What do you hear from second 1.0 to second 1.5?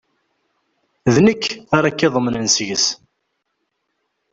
D nekk